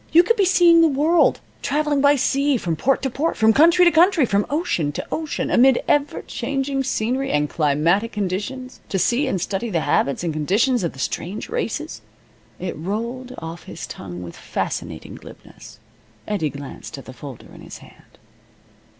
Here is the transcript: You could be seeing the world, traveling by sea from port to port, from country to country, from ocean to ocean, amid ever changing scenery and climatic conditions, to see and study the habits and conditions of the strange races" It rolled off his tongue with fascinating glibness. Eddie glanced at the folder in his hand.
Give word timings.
You 0.11 0.23
could 0.23 0.35
be 0.35 0.45
seeing 0.45 0.81
the 0.81 0.87
world, 0.87 1.41
traveling 1.61 2.01
by 2.01 2.15
sea 2.15 2.57
from 2.57 2.75
port 2.75 3.03
to 3.03 3.09
port, 3.11 3.37
from 3.37 3.53
country 3.53 3.85
to 3.85 3.91
country, 3.91 4.25
from 4.25 4.47
ocean 4.49 4.91
to 4.93 5.05
ocean, 5.11 5.51
amid 5.51 5.79
ever 5.87 6.23
changing 6.23 6.83
scenery 6.83 7.29
and 7.29 7.47
climatic 7.47 8.11
conditions, 8.11 8.79
to 8.89 8.97
see 8.97 9.27
and 9.27 9.39
study 9.39 9.69
the 9.69 9.81
habits 9.81 10.23
and 10.23 10.33
conditions 10.33 10.83
of 10.83 10.93
the 10.93 10.97
strange 10.97 11.49
races" 11.49 12.01
It 12.59 12.75
rolled 12.77 13.35
off 13.37 13.65
his 13.65 13.85
tongue 13.85 14.23
with 14.23 14.35
fascinating 14.35 15.13
glibness. 15.13 15.77
Eddie 16.27 16.49
glanced 16.49 16.97
at 16.97 17.05
the 17.05 17.13
folder 17.13 17.53
in 17.53 17.61
his 17.61 17.77
hand. 17.77 18.17